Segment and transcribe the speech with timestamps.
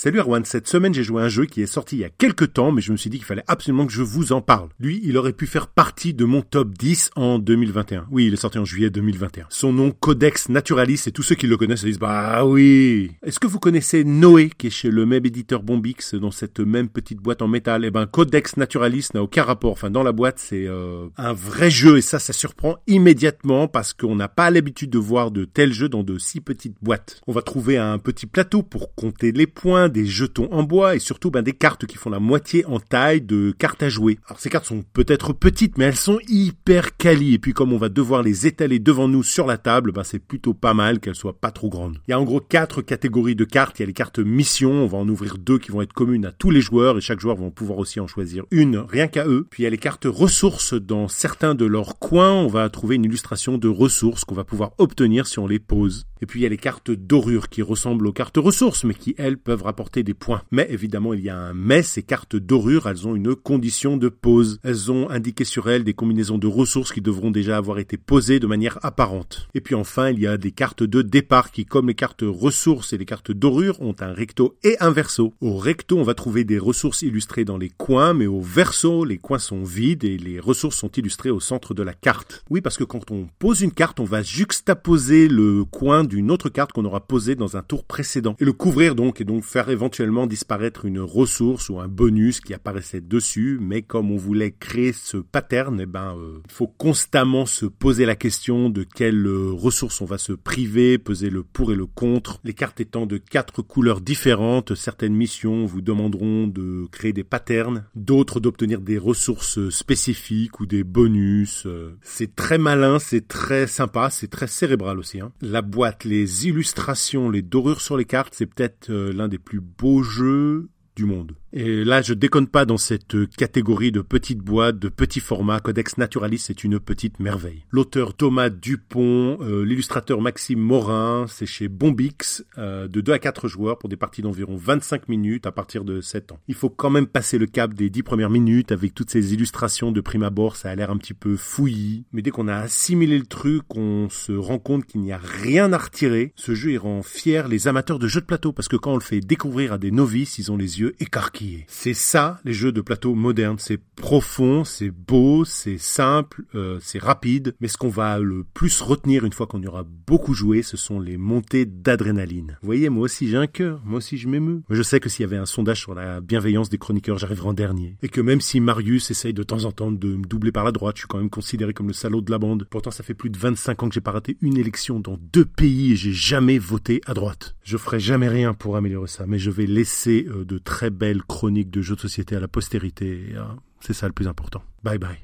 [0.00, 2.08] Salut Erwan, cette semaine j'ai joué à un jeu qui est sorti il y a
[2.08, 4.68] quelques temps, mais je me suis dit qu'il fallait absolument que je vous en parle.
[4.78, 8.06] Lui, il aurait pu faire partie de mon top 10 en 2021.
[8.08, 9.46] Oui, il est sorti en juillet 2021.
[9.48, 13.10] Son nom, Codex Naturalis, et tous ceux qui le connaissent se disent, bah oui.
[13.24, 16.88] Est-ce que vous connaissez Noé, qui est chez le même éditeur Bombix, dans cette même
[16.88, 17.84] petite boîte en métal?
[17.84, 19.72] Eh ben, Codex Naturalis n'a aucun rapport.
[19.72, 23.94] Enfin, dans la boîte, c'est euh, un vrai jeu, et ça, ça surprend immédiatement, parce
[23.94, 27.20] qu'on n'a pas l'habitude de voir de tels jeux dans de si petites boîtes.
[27.26, 30.98] On va trouver un petit plateau pour compter les points, des jetons en bois et
[30.98, 34.18] surtout ben, des cartes qui font la moitié en taille de cartes à jouer.
[34.26, 37.78] Alors ces cartes sont peut-être petites mais elles sont hyper quali et puis comme on
[37.78, 41.14] va devoir les étaler devant nous sur la table, ben, c'est plutôt pas mal qu'elles
[41.14, 41.98] soient pas trop grandes.
[42.06, 43.78] Il y a en gros quatre catégories de cartes.
[43.78, 46.26] Il y a les cartes mission, on va en ouvrir deux qui vont être communes
[46.26, 49.26] à tous les joueurs et chaque joueur va pouvoir aussi en choisir une rien qu'à
[49.26, 49.46] eux.
[49.50, 50.74] Puis il y a les cartes ressources.
[50.74, 54.72] Dans certains de leurs coins, on va trouver une illustration de ressources qu'on va pouvoir
[54.78, 56.06] obtenir si on les pose.
[56.20, 59.14] Et puis il y a les cartes dorures qui ressemblent aux cartes ressources mais qui
[59.18, 59.62] elles peuvent
[59.96, 60.42] des points.
[60.50, 64.08] Mais évidemment, il y a un mais, ces cartes dorures, elles ont une condition de
[64.08, 64.58] pose.
[64.62, 68.40] Elles ont indiqué sur elles des combinaisons de ressources qui devront déjà avoir été posées
[68.40, 69.48] de manière apparente.
[69.54, 72.92] Et puis enfin, il y a des cartes de départ qui, comme les cartes ressources
[72.92, 75.34] et les cartes dorures, ont un recto et un verso.
[75.40, 79.18] Au recto, on va trouver des ressources illustrées dans les coins, mais au verso, les
[79.18, 82.44] coins sont vides et les ressources sont illustrées au centre de la carte.
[82.50, 86.48] Oui, parce que quand on pose une carte, on va juxtaposer le coin d'une autre
[86.48, 88.36] carte qu'on aura posée dans un tour précédent.
[88.38, 92.54] Et le couvrir donc, et donc faire éventuellement disparaître une ressource ou un bonus qui
[92.54, 97.46] apparaissait dessus, mais comme on voulait créer ce pattern, eh ben, euh, il faut constamment
[97.46, 101.72] se poser la question de quelle euh, ressource on va se priver, peser le pour
[101.72, 102.40] et le contre.
[102.44, 107.84] Les cartes étant de quatre couleurs différentes, certaines missions vous demanderont de créer des patterns,
[107.94, 111.64] d'autres d'obtenir des ressources spécifiques ou des bonus.
[111.66, 111.96] Euh.
[112.02, 115.20] C'est très malin, c'est très sympa, c'est très cérébral aussi.
[115.20, 115.32] Hein.
[115.40, 120.02] La boîte, les illustrations, les dorures sur les cartes, c'est peut-être l'un des plus beaux
[120.02, 121.34] jeux du monde.
[121.52, 125.60] Et là, je déconne pas dans cette catégorie de petites boîtes, de petits formats.
[125.60, 127.64] Codex Naturalis c'est une petite merveille.
[127.70, 133.48] L'auteur Thomas Dupont, euh, l'illustrateur Maxime Morin, c'est chez Bombix, euh, de 2 à 4
[133.48, 136.40] joueurs pour des parties d'environ 25 minutes à partir de 7 ans.
[136.48, 139.90] Il faut quand même passer le cap des 10 premières minutes avec toutes ces illustrations
[139.90, 142.04] de prime abord, ça a l'air un petit peu fouillis.
[142.12, 145.72] Mais dès qu'on a assimilé le truc, on se rend compte qu'il n'y a rien
[145.72, 146.32] à retirer.
[146.36, 149.02] Ce jeu, rend fier les amateurs de jeux de plateau parce que quand on le
[149.02, 152.80] fait découvrir à des novices, ils ont les yeux écarquillés c'est ça, les jeux de
[152.80, 153.58] plateau modernes.
[153.58, 157.54] C'est profond, c'est beau, c'est simple, euh, c'est rapide.
[157.60, 160.76] Mais ce qu'on va le plus retenir une fois qu'on y aura beaucoup joué, ce
[160.76, 162.58] sont les montées d'adrénaline.
[162.62, 164.62] Vous voyez, moi aussi j'ai un cœur, moi aussi je m'émeus.
[164.70, 167.54] Je sais que s'il y avait un sondage sur la bienveillance des chroniqueurs, j'arriverai en
[167.54, 167.96] dernier.
[168.02, 170.72] Et que même si Marius essaye de temps en temps de me doubler par la
[170.72, 172.66] droite, je suis quand même considéré comme le salaud de la bande.
[172.70, 175.44] Pourtant, ça fait plus de 25 ans que j'ai pas raté une élection dans deux
[175.44, 177.54] pays et j'ai jamais voté à droite.
[177.68, 181.22] Je ferai jamais rien pour améliorer ça, mais je vais laisser euh, de très belles
[181.22, 183.34] chronique de jeux de société à la postérité.
[183.80, 184.62] C'est ça le plus important.
[184.82, 185.18] Bye bye.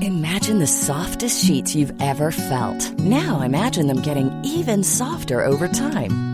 [0.00, 2.98] Imagine the softest sheets you've ever felt.
[3.00, 6.33] Now imagine them getting even softer over time.